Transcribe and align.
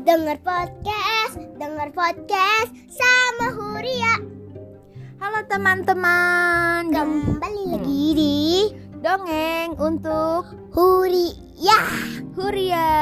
Dengar 0.00 0.38
podcast, 0.40 1.36
dengar 1.56 1.88
podcast 1.92 2.70
sama 2.88 3.48
Huria. 3.52 4.14
Halo 5.16 5.40
teman-teman. 5.46 6.88
Kembali 6.88 7.64
lagi 7.68 8.04
di 8.12 8.38
Dongeng 8.98 9.76
untuk 9.76 10.44
Huria. 10.72 11.78
Huria. 12.34 12.88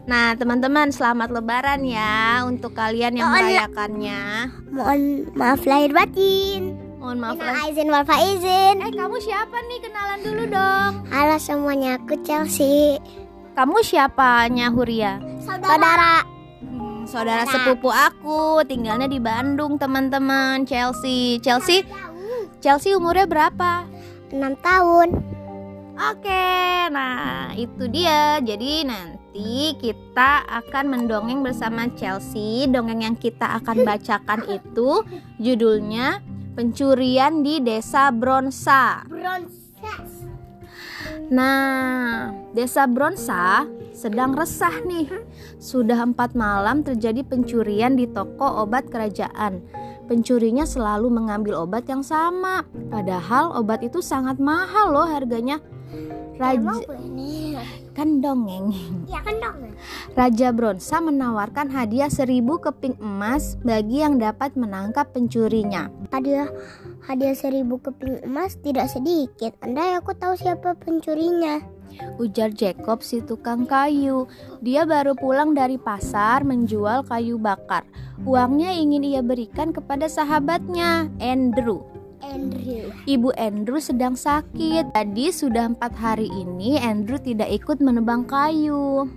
Nah, 0.00 0.34
teman-teman, 0.34 0.90
selamat 0.90 1.30
lebaran 1.30 1.86
ya 1.86 2.42
untuk 2.42 2.74
kalian 2.74 3.14
yang 3.14 3.30
Oh, 3.30 3.36
la- 3.36 3.46
merayakannya. 3.46 4.20
Mohon 4.68 5.00
maaf 5.38 5.62
lahir 5.62 5.94
batin. 5.94 6.74
Mohon 6.98 7.18
maaf 7.22 7.36
Minal 7.38 7.54
aizin 7.62 7.86
wal 7.86 8.02
faizin. 8.02 8.76
Eh, 8.82 8.90
kamu 8.90 9.16
siapa 9.22 9.54
nih? 9.62 9.78
Kenalan 9.78 10.20
dulu 10.20 10.42
dong. 10.50 10.92
Halo 11.14 11.38
semuanya, 11.38 11.94
aku 11.94 12.18
Chelsea. 12.26 12.98
Kamu 13.54 13.86
siapanya 13.86 14.74
Huria? 14.74 15.22
Saudara. 15.58 16.22
Hmm, 16.60 17.02
saudara 17.08 17.42
Saudara. 17.42 17.52
sepupu 17.52 17.90
aku, 17.90 18.62
tinggalnya 18.68 19.10
di 19.10 19.18
Bandung, 19.18 19.74
teman-teman. 19.80 20.62
Chelsea. 20.62 21.42
Chelsea, 21.42 21.82
Chelsea 22.62 22.94
umurnya 22.94 23.26
berapa? 23.26 23.88
6 24.30 24.38
tahun. 24.62 25.08
Oke, 26.00 26.88
nah 26.88 27.52
itu 27.58 27.84
dia. 27.90 28.40
Jadi 28.40 28.88
nanti 28.88 29.76
kita 29.76 30.48
akan 30.48 30.84
mendongeng 30.88 31.44
bersama 31.44 31.90
Chelsea. 31.92 32.64
Dongeng 32.70 33.04
yang 33.04 33.16
kita 33.18 33.58
akan 33.60 33.82
bacakan 33.88 34.40
itu 34.48 35.04
judulnya 35.36 36.24
Pencurian 36.56 37.44
di 37.44 37.60
Desa 37.60 38.08
Bronsa. 38.14 39.04
Bronses. 39.10 40.24
Nah, 41.30 42.32
Desa 42.56 42.88
Bronsa 42.88 43.68
sedang 44.00 44.32
resah 44.32 44.72
nih. 44.88 45.12
Sudah 45.60 46.00
empat 46.08 46.32
malam 46.32 46.80
terjadi 46.80 47.20
pencurian 47.20 48.00
di 48.00 48.08
toko 48.08 48.64
obat 48.64 48.88
kerajaan. 48.88 49.60
Pencurinya 50.08 50.64
selalu 50.64 51.12
mengambil 51.12 51.60
obat 51.60 51.84
yang 51.84 52.00
sama, 52.00 52.64
padahal 52.88 53.52
obat 53.60 53.84
itu 53.84 54.00
sangat 54.00 54.40
mahal 54.40 54.96
loh 54.96 55.04
harganya. 55.06 55.60
Raja 56.40 56.72
kan 57.92 58.24
dongeng. 58.24 58.72
Ya 59.04 59.20
kan 59.20 59.36
dong. 59.44 59.76
Raja 60.16 60.48
Bronsa 60.56 60.96
menawarkan 61.04 61.68
hadiah 61.68 62.08
seribu 62.08 62.56
keping 62.56 62.96
emas 62.96 63.60
bagi 63.60 64.00
yang 64.00 64.16
dapat 64.16 64.56
menangkap 64.56 65.12
pencurinya. 65.12 65.92
Hadiah 66.08 66.48
hadiah 67.04 67.36
seribu 67.36 67.76
keping 67.76 68.24
emas 68.24 68.56
tidak 68.64 68.88
sedikit. 68.88 69.52
Andai 69.60 70.00
aku 70.00 70.16
tahu 70.16 70.32
siapa 70.32 70.80
pencurinya. 70.80 71.79
Ujar 72.20 72.52
Jacob 72.52 73.00
si 73.00 73.24
tukang 73.24 73.64
kayu. 73.64 74.28
Dia 74.60 74.84
baru 74.84 75.16
pulang 75.16 75.56
dari 75.56 75.76
pasar 75.76 76.44
menjual 76.44 77.06
kayu 77.08 77.40
bakar. 77.40 77.86
Uangnya 78.22 78.76
ingin 78.76 79.04
ia 79.06 79.22
berikan 79.24 79.72
kepada 79.72 80.04
sahabatnya, 80.06 81.08
Andrew. 81.18 81.80
Andrew. 82.20 82.92
Ibu 83.08 83.32
Andrew 83.40 83.80
sedang 83.80 84.14
sakit. 84.14 84.92
Jadi 84.92 85.26
sudah 85.32 85.72
empat 85.72 85.96
hari 85.96 86.28
ini 86.28 86.76
Andrew 86.76 87.16
tidak 87.16 87.48
ikut 87.48 87.80
menebang 87.80 88.28
kayu. 88.28 89.08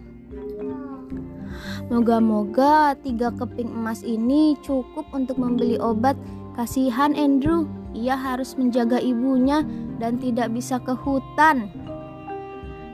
Moga-moga 1.92 2.96
tiga 3.04 3.30
keping 3.36 3.70
emas 3.70 4.02
ini 4.08 4.56
cukup 4.64 5.06
untuk 5.12 5.36
membeli 5.36 5.76
obat. 5.78 6.16
Kasihan 6.56 7.12
Andrew, 7.18 7.68
ia 7.92 8.16
harus 8.16 8.56
menjaga 8.56 9.02
ibunya 9.02 9.66
dan 10.00 10.18
tidak 10.18 10.54
bisa 10.56 10.80
ke 10.82 10.96
hutan. 10.96 11.70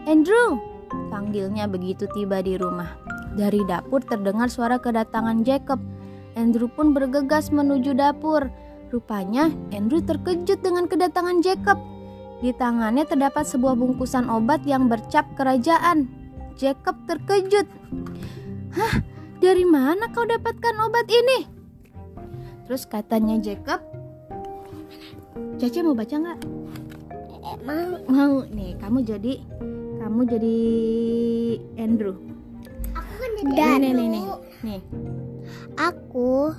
Andrew, 0.09 0.57
panggilnya 1.13 1.69
begitu 1.69 2.09
tiba 2.17 2.41
di 2.41 2.57
rumah. 2.57 2.97
Dari 3.37 3.61
dapur 3.69 4.01
terdengar 4.01 4.49
suara 4.49 4.81
kedatangan 4.81 5.45
Jacob. 5.45 5.77
Andrew 6.33 6.65
pun 6.65 6.97
bergegas 6.97 7.53
menuju 7.53 7.93
dapur. 7.93 8.49
Rupanya 8.89 9.53
Andrew 9.69 10.01
terkejut 10.01 10.65
dengan 10.65 10.89
kedatangan 10.89 11.45
Jacob. 11.45 11.77
Di 12.41 12.49
tangannya 12.57 13.05
terdapat 13.05 13.45
sebuah 13.45 13.77
bungkusan 13.77 14.25
obat 14.33 14.65
yang 14.65 14.89
bercap 14.89 15.29
kerajaan. 15.37 16.09
Jacob 16.57 16.97
terkejut. 17.05 17.69
Hah, 18.73 19.05
dari 19.37 19.61
mana 19.61 20.09
kau 20.09 20.25
dapatkan 20.25 20.89
obat 20.89 21.05
ini? 21.05 21.45
Terus 22.65 22.89
katanya 22.89 23.37
Jacob, 23.37 23.85
Caca 25.61 25.79
mau 25.85 25.93
baca 25.93 26.15
nggak? 26.17 26.39
Emang 27.61 28.01
Mau 28.09 28.35
nih, 28.49 28.73
kamu 28.81 28.99
jadi 29.05 29.33
kamu 30.09 30.25
jadi 30.25 30.57
Andrew. 31.77 32.17
aku 32.97 33.13
kan 33.13 33.29
Nih, 33.29 33.45
nih, 33.45 33.93
nih, 33.93 34.07
nih, 34.09 34.25
nih. 34.65 34.81
Aku 35.77 36.49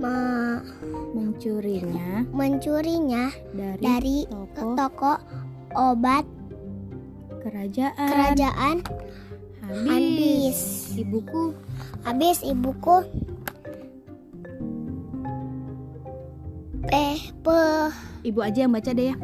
me- 0.00 0.64
Mencurinya 1.12 2.24
mencurinya 2.32 3.28
dari, 3.52 3.84
dari 3.84 4.18
toko 4.32 4.72
toko 4.72 5.12
obat 5.76 6.24
kerajaan. 7.44 8.08
kerajaan. 8.08 8.76
Habis. 9.60 9.84
Habis. 9.84 10.58
Ibuku 10.96 11.52
Habis 12.00 12.38
ibuku 12.40 12.96
eh 16.90 17.20
pe 17.44 17.60
Ibu 18.20 18.40
aja 18.40 18.64
yang 18.64 18.72
baca 18.72 18.90
deh 18.90 19.12
ya. 19.12 19.16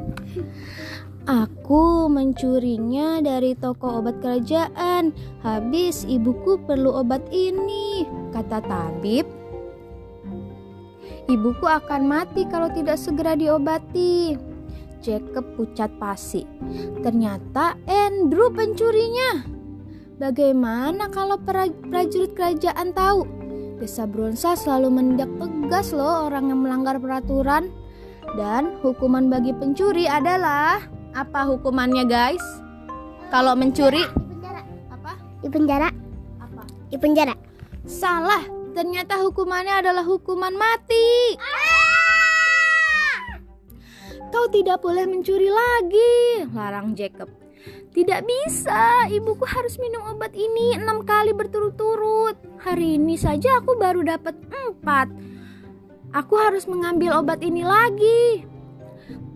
Aku 1.25 1.56
mencurinya 2.07 3.19
dari 3.19 3.59
toko 3.59 3.99
obat 3.99 4.23
kerajaan. 4.23 5.11
Habis 5.43 6.07
ibuku 6.07 6.63
perlu 6.63 7.03
obat 7.03 7.27
ini, 7.35 8.07
kata 8.31 8.63
tabib. 8.63 9.27
Ibuku 11.27 11.67
akan 11.67 12.07
mati 12.07 12.47
kalau 12.47 12.71
tidak 12.71 13.03
segera 13.03 13.35
diobati. 13.35 14.39
Jacob 15.03 15.43
pucat 15.59 15.91
pasi. 15.99 16.47
Ternyata 17.03 17.75
Andrew 17.91 18.51
pencurinya. 18.55 19.43
Bagaimana 20.23 21.11
kalau 21.11 21.37
pra- 21.43 21.83
prajurit 21.91 22.33
kerajaan 22.39 22.95
tahu? 22.95 23.27
Desa 23.77 24.09
Bronsa 24.09 24.57
selalu 24.57 24.89
menindak 24.89 25.29
tegas 25.37 25.93
loh 25.93 26.31
orang 26.31 26.49
yang 26.49 26.63
melanggar 26.63 26.97
peraturan. 26.97 27.69
Dan 28.39 28.79
hukuman 28.83 29.29
bagi 29.31 29.55
pencuri 29.55 30.09
adalah 30.09 30.96
apa 31.17 31.49
hukumannya 31.49 32.05
guys? 32.05 32.45
Kalau 33.33 33.57
mencuri 33.57 34.05
di 34.05 34.27
penjara 34.37 34.61
apa? 34.93 35.13
di 35.41 35.49
penjara 35.49 35.89
Apa? 36.39 36.63
di 36.93 36.97
penjara 37.01 37.35
Salah. 37.89 38.45
Ternyata 38.77 39.17
hukumannya 39.25 39.81
adalah 39.81 40.05
hukuman 40.05 40.53
mati. 40.53 41.41
Kau 44.29 44.53
tidak 44.53 44.85
boleh 44.85 45.09
mencuri 45.09 45.49
lagi, 45.49 46.45
larang 46.53 46.93
Jacob. 46.93 47.33
Tidak 47.97 48.21
bisa, 48.21 49.09
ibuku 49.09 49.49
harus 49.49 49.81
minum 49.81 50.05
obat 50.13 50.37
ini 50.37 50.77
enam 50.77 51.09
kali 51.09 51.33
berturut-turut. 51.33 52.37
Hari 52.61 53.01
ini 53.01 53.17
saja 53.17 53.65
aku 53.65 53.81
baru 53.81 54.05
dapat 54.05 54.37
empat. 54.45 55.09
Aku 56.13 56.37
harus 56.37 56.69
mengambil 56.69 57.17
obat 57.17 57.41
ini 57.41 57.65
lagi. 57.65 58.45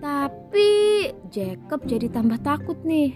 Tapi 0.04 1.08
Jacob 1.30 1.86
jadi 1.86 2.10
tambah 2.10 2.42
takut 2.42 2.76
nih. 2.82 3.14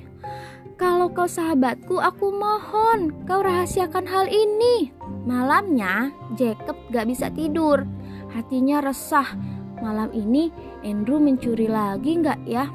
Kalau 0.75 1.11
kau 1.11 1.27
sahabatku, 1.27 1.99
aku 2.03 2.35
mohon 2.35 3.15
kau 3.27 3.43
rahasiakan 3.43 4.07
hal 4.07 4.27
ini. 4.31 4.91
Malamnya, 5.27 6.11
Jacob 6.35 6.75
gak 6.91 7.11
bisa 7.11 7.31
tidur. 7.31 7.87
Hatinya 8.35 8.83
resah. 8.83 9.39
Malam 9.79 10.11
ini, 10.15 10.51
Andrew 10.83 11.19
mencuri 11.23 11.71
lagi 11.71 12.19
gak 12.23 12.43
ya? 12.47 12.71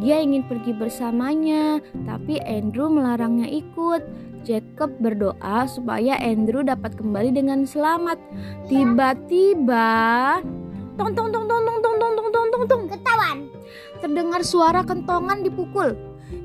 Dia 0.00 0.20
ingin 0.20 0.44
pergi 0.44 0.76
bersamanya, 0.76 1.80
tapi 2.04 2.40
Andrew 2.40 2.92
melarangnya 2.92 3.48
ikut. 3.48 4.04
Jacob 4.40 4.92
berdoa 5.00 5.68
supaya 5.68 6.16
Andrew 6.16 6.64
dapat 6.64 6.96
kembali 6.96 7.32
dengan 7.32 7.68
selamat. 7.68 8.16
Tiba-tiba, 8.72 10.40
tong 10.96 11.12
tong 11.12 11.28
tong 11.28 11.44
tong 11.44 11.64
tong 11.64 11.78
tong 11.80 11.96
tong 12.00 12.14
tong 12.16 12.48
tong 12.48 12.64
tong 12.68 12.84
ketahuan 12.88 13.49
terdengar 14.00 14.42
suara 14.42 14.82
kentongan 14.82 15.44
dipukul. 15.44 15.94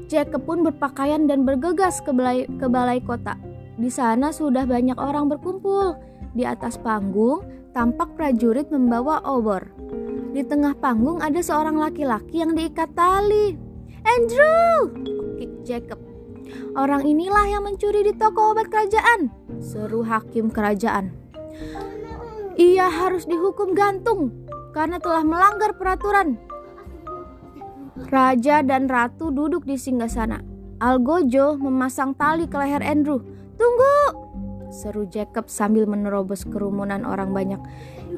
Jacob 0.05 0.45
pun 0.45 0.61
berpakaian 0.61 1.25
dan 1.25 1.47
bergegas 1.47 2.03
ke 2.03 2.13
balai, 2.13 2.45
ke 2.45 2.67
balai 2.69 3.01
kota. 3.01 3.39
Di 3.75 3.89
sana 3.89 4.29
sudah 4.29 4.63
banyak 4.63 4.95
orang 4.95 5.27
berkumpul. 5.27 5.97
Di 6.35 6.43
atas 6.45 6.77
panggung, 6.77 7.43
tampak 7.75 8.13
prajurit 8.15 8.69
membawa 8.69 9.23
obor. 9.25 9.67
Di 10.35 10.43
tengah 10.43 10.75
panggung 10.77 11.23
ada 11.23 11.39
seorang 11.39 11.79
laki-laki 11.79 12.43
yang 12.43 12.53
diikat 12.53 12.91
tali. 12.91 13.55
Andrew! 14.03 14.91
Kik 15.39 15.53
Jacob. 15.63 15.99
Orang 16.75 17.07
inilah 17.07 17.47
yang 17.49 17.63
mencuri 17.65 18.05
di 18.05 18.13
toko 18.13 18.53
obat 18.53 18.69
kerajaan. 18.69 19.31
Seru 19.63 20.03
hakim 20.03 20.51
kerajaan. 20.51 21.09
Ia 22.55 22.87
harus 22.87 23.27
dihukum 23.27 23.75
gantung 23.75 24.31
karena 24.71 24.99
telah 24.99 25.23
melanggar 25.23 25.75
peraturan. 25.75 26.39
Raja 28.05 28.61
dan 28.61 28.85
ratu 28.85 29.33
duduk 29.33 29.65
di 29.65 29.81
singgasana. 29.81 30.41
Algojo 30.77 31.57
memasang 31.57 32.13
tali 32.13 32.45
ke 32.45 32.57
leher 32.59 32.85
Andrew. 32.85 33.23
Tunggu! 33.57 33.97
Seru 34.69 35.07
Jacob 35.07 35.47
sambil 35.47 35.87
menerobos 35.87 36.43
kerumunan 36.45 37.07
orang 37.07 37.31
banyak. 37.31 37.61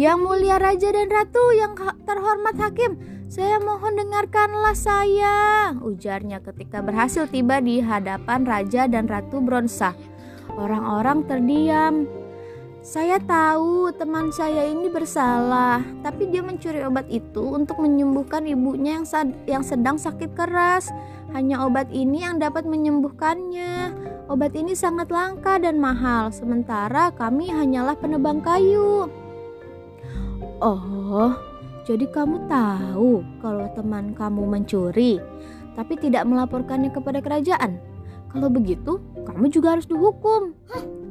Yang 0.01 0.17
mulia 0.19 0.57
raja 0.57 0.89
dan 0.89 1.07
ratu 1.07 1.43
yang 1.53 1.77
terhormat 2.03 2.57
hakim, 2.57 2.97
saya 3.29 3.61
mohon 3.61 3.95
dengarkanlah 3.95 4.73
saya, 4.73 5.35
ujarnya 5.77 6.41
ketika 6.41 6.81
berhasil 6.81 7.29
tiba 7.29 7.61
di 7.61 7.83
hadapan 7.83 8.43
raja 8.43 8.89
dan 8.89 9.05
ratu 9.05 9.39
Bronsa. 9.39 9.93
Orang-orang 10.57 11.27
terdiam. 11.29 12.09
Saya 12.87 13.19
tahu 13.19 13.91
teman 13.99 14.31
saya 14.31 14.63
ini 14.63 14.87
bersalah, 14.87 15.83
tapi 16.07 16.31
dia 16.31 16.39
mencuri 16.39 16.79
obat 16.87 17.03
itu 17.11 17.43
untuk 17.43 17.83
menyembuhkan 17.83 18.47
ibunya 18.47 18.95
yang, 18.95 19.05
yang 19.43 19.59
sedang 19.59 19.99
sakit 19.99 20.31
keras. 20.31 20.87
Hanya 21.35 21.67
obat 21.67 21.91
ini 21.91 22.23
yang 22.23 22.39
dapat 22.39 22.63
menyembuhkannya. 22.63 23.91
Obat 24.31 24.55
ini 24.55 24.71
sangat 24.71 25.11
langka 25.11 25.59
dan 25.59 25.83
mahal, 25.83 26.31
sementara 26.31 27.11
kami 27.11 27.51
hanyalah 27.51 27.99
penebang 27.99 28.39
kayu. 28.39 29.11
Oh, 30.63 31.35
jadi 31.83 32.07
kamu 32.07 32.47
tahu 32.47 33.19
kalau 33.43 33.67
teman 33.75 34.15
kamu 34.15 34.47
mencuri, 34.47 35.19
tapi 35.75 35.99
tidak 35.99 36.23
melaporkannya 36.23 36.95
kepada 36.95 37.19
kerajaan. 37.19 37.83
Kalau 38.31 38.47
begitu, 38.47 39.03
kamu 39.27 39.51
juga 39.51 39.75
harus 39.75 39.91
dihukum, 39.91 40.55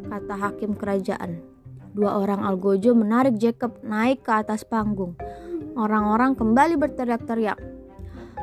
kata 0.09 0.41
hakim 0.41 0.73
kerajaan. 0.73 1.56
Dua 1.97 2.21
orang 2.21 2.45
algojo 2.45 2.93
menarik 2.93 3.41
Jacob 3.41 3.81
naik 3.81 4.21
ke 4.21 4.29
atas 4.29 4.69
panggung. 4.69 5.17
Orang-orang 5.81 6.37
kembali 6.37 6.77
berteriak-teriak. 6.77 7.57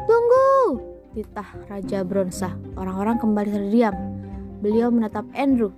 Tunggu! 0.10 0.82
Titah 1.14 1.46
Raja 1.70 2.02
Bronsa. 2.02 2.58
Orang-orang 2.74 3.22
kembali 3.22 3.54
terdiam. 3.54 3.94
Beliau 4.58 4.90
menatap 4.90 5.30
Andrew. 5.38 5.70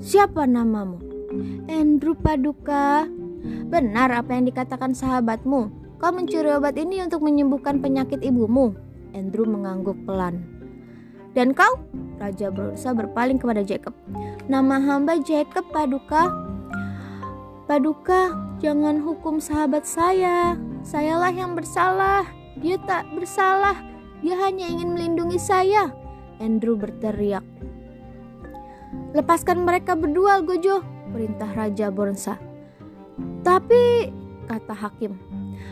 Siapa 0.00 0.48
namamu? 0.48 1.04
Andrew 1.68 2.16
Paduka. 2.16 3.12
Benar 3.68 4.24
apa 4.24 4.32
yang 4.32 4.48
dikatakan 4.48 4.96
sahabatmu. 4.96 5.68
Kau 6.00 6.12
mencuri 6.16 6.48
obat 6.48 6.80
ini 6.80 7.04
untuk 7.04 7.20
menyembuhkan 7.20 7.84
penyakit 7.84 8.24
ibumu. 8.24 8.72
Andrew 9.12 9.44
mengangguk 9.44 10.00
pelan. 10.08 10.48
Dan 11.36 11.52
kau? 11.52 11.76
Raja 12.16 12.48
Bronsa 12.48 12.96
berpaling 12.96 13.36
kepada 13.36 13.60
Jacob. 13.60 13.92
Nama 14.48 14.80
hamba 14.80 15.20
Jacob 15.20 15.68
Paduka. 15.68 16.43
Paduka, 17.64 18.36
jangan 18.60 19.00
hukum 19.00 19.40
sahabat 19.40 19.88
saya. 19.88 20.52
Sayalah 20.84 21.32
yang 21.32 21.56
bersalah. 21.56 22.28
Dia 22.60 22.76
tak 22.84 23.08
bersalah. 23.16 23.80
Dia 24.20 24.36
hanya 24.36 24.68
ingin 24.68 24.92
melindungi 24.92 25.40
saya. 25.40 25.88
Andrew 26.44 26.76
berteriak. 26.76 27.40
Lepaskan 29.16 29.64
mereka 29.64 29.96
berdua, 29.96 30.44
Gojo, 30.44 30.84
perintah 31.08 31.48
Raja 31.56 31.88
Bornsa. 31.88 32.36
Tapi, 33.40 34.12
kata 34.44 34.76
hakim, 34.76 35.16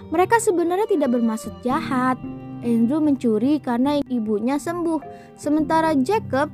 mereka 0.08 0.40
sebenarnya 0.40 0.88
tidak 0.88 1.12
bermaksud 1.12 1.60
jahat. 1.60 2.16
Andrew 2.64 3.04
mencuri 3.04 3.60
karena 3.60 4.00
ibunya 4.08 4.56
sembuh, 4.56 5.02
sementara 5.36 5.92
Jacob 6.00 6.48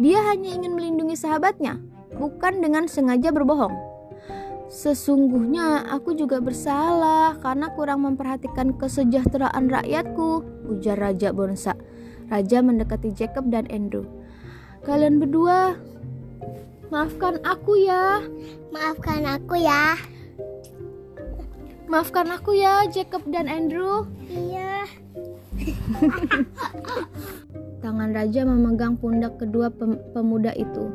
dia 0.00 0.24
hanya 0.32 0.56
ingin 0.56 0.72
melindungi 0.72 1.12
sahabatnya, 1.12 1.76
bukan 2.16 2.64
dengan 2.64 2.88
sengaja 2.88 3.28
berbohong. 3.28 3.93
Sesungguhnya 4.74 5.86
aku 5.86 6.18
juga 6.18 6.42
bersalah 6.42 7.38
karena 7.38 7.70
kurang 7.78 8.02
memperhatikan 8.10 8.74
kesejahteraan 8.74 9.70
rakyatku, 9.70 10.42
ujar 10.66 10.98
Raja 10.98 11.30
Bonsa. 11.30 11.78
Raja 12.26 12.58
mendekati 12.58 13.14
Jacob 13.14 13.46
dan 13.54 13.70
Andrew. 13.70 14.02
Kalian 14.82 15.22
berdua, 15.22 15.78
maafkan 16.90 17.38
aku 17.46 17.86
ya. 17.86 18.18
Maafkan 18.74 19.22
aku 19.22 19.62
ya. 19.62 19.94
Maafkan 21.86 22.34
aku 22.34 22.58
ya, 22.58 22.82
Jacob 22.90 23.22
dan 23.30 23.46
Andrew. 23.46 24.10
Iya. 24.26 24.90
Tangan 27.86 28.10
Raja 28.10 28.42
memegang 28.42 28.98
pundak 28.98 29.38
kedua 29.38 29.70
pemuda 30.10 30.50
itu. 30.58 30.90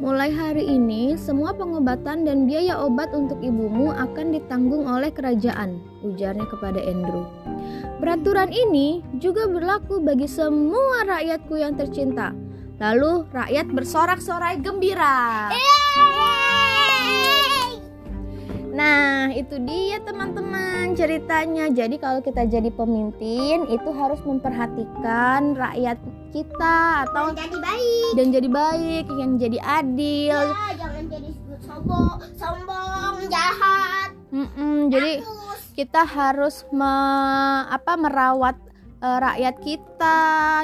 Mulai 0.00 0.32
hari 0.32 0.64
ini, 0.64 1.18
semua 1.20 1.52
pengobatan 1.52 2.24
dan 2.24 2.48
biaya 2.48 2.80
obat 2.80 3.12
untuk 3.12 3.36
ibumu 3.44 3.92
akan 3.92 4.32
ditanggung 4.32 4.88
oleh 4.88 5.12
kerajaan, 5.12 5.76
ujarnya 6.00 6.48
kepada 6.48 6.80
Andrew. 6.80 7.28
Peraturan 8.00 8.48
ini 8.48 9.04
juga 9.20 9.44
berlaku 9.50 10.00
bagi 10.00 10.24
semua 10.24 11.04
rakyatku 11.04 11.54
yang 11.60 11.76
tercinta. 11.76 12.32
Lalu 12.80 13.28
rakyat 13.30 13.66
bersorak-sorai 13.68 14.58
gembira. 14.64 15.52
Nah, 15.52 15.71
itu 19.42 19.56
dia 19.66 19.98
teman-teman 20.06 20.94
ceritanya. 20.94 21.66
Jadi 21.74 21.98
kalau 21.98 22.22
kita 22.22 22.46
jadi 22.46 22.70
pemimpin 22.70 23.66
itu 23.66 23.90
harus 23.90 24.22
memperhatikan 24.22 25.58
rakyat 25.58 25.98
kita 26.30 27.06
atau 27.08 27.34
dan 27.34 27.50
jadi 27.50 27.58
baik. 27.58 28.12
Dan 28.14 28.26
jadi 28.30 28.48
baik 28.48 29.06
yang 29.18 29.32
jadi 29.42 29.58
adil. 29.58 30.38
Ya, 30.54 30.70
jangan 30.78 31.04
jadi 31.10 31.30
sombong 31.66 32.18
sombong 32.38 33.14
jahat. 33.26 34.10
Mm 34.32 34.48
-mm, 34.48 34.76
jadi 34.88 35.12
kita 35.74 36.02
harus 36.06 36.64
me, 36.72 36.94
apa 37.68 37.98
merawat 37.98 38.56
uh, 39.02 39.18
rakyat 39.18 39.56
kita. 39.60 40.20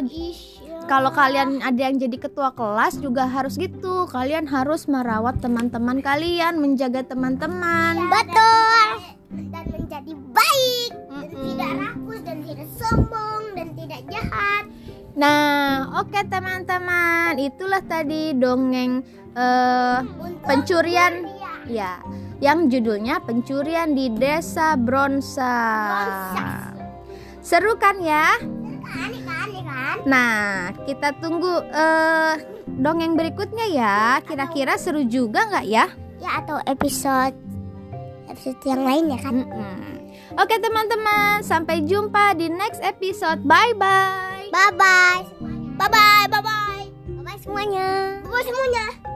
Ya. 0.06 0.67
Kalau 0.88 1.12
kalian 1.12 1.60
ada 1.60 1.76
yang 1.76 2.00
jadi 2.00 2.16
ketua 2.16 2.56
kelas 2.56 2.96
juga 2.98 3.28
harus 3.28 3.60
gitu. 3.60 4.08
Kalian 4.08 4.48
harus 4.48 4.88
merawat 4.88 5.38
teman-teman 5.44 6.00
kalian 6.00 6.56
menjaga 6.58 7.04
teman-teman. 7.04 8.00
Ya, 8.00 8.08
betul. 8.08 8.88
dan 9.28 9.64
menjadi 9.68 10.12
baik 10.32 10.90
mm 10.96 11.04
-mm. 11.04 11.20
dan 11.20 11.30
tidak 11.36 11.70
rakus 11.76 12.20
dan 12.24 12.38
tidak 12.40 12.68
sombong 12.80 13.42
dan 13.52 13.68
tidak 13.76 14.00
jahat. 14.08 14.64
Nah, 15.12 16.00
oke 16.00 16.08
okay, 16.08 16.24
teman-teman, 16.24 17.36
itulah 17.36 17.84
tadi 17.84 18.32
dongeng 18.32 19.04
uh, 19.36 20.00
pencurian. 20.48 21.28
Ya, 21.68 22.00
yang 22.40 22.72
judulnya 22.72 23.20
pencurian 23.20 23.92
di 23.92 24.08
Desa 24.08 24.80
Bronsa. 24.80 25.52
Seru 27.44 27.76
kan 27.76 28.00
ya? 28.00 28.40
Nah, 30.08 30.72
kita 30.88 31.12
tunggu 31.20 31.68
uh, 31.68 32.34
dongeng 32.80 33.12
berikutnya 33.12 33.66
ya. 33.68 33.98
Kira-kira 34.24 34.80
seru 34.80 35.04
juga 35.04 35.44
nggak 35.44 35.66
ya? 35.68 35.84
Ya 36.18 36.30
atau 36.40 36.58
episode 36.64 37.36
episode 38.28 38.60
yang 38.64 38.82
lain 38.84 39.04
ya 39.12 39.18
kan? 39.20 39.36
Mm 39.44 39.48
-mm. 39.50 39.94
Oke 40.38 40.60
teman-teman, 40.60 41.42
sampai 41.42 41.82
jumpa 41.82 42.36
di 42.36 42.46
next 42.52 42.78
episode. 42.84 43.42
Bye 43.42 43.74
bye. 43.74 44.48
Bye 44.48 44.72
bye. 44.76 45.22
Bye 45.76 45.90
bye. 45.90 46.24
Bye 46.30 46.42
bye. 46.44 46.84
Bye 47.08 47.24
bye 47.24 47.38
semuanya. 47.42 48.20
Bye 48.22 48.30
bye 48.30 48.44
semuanya. 48.44 49.07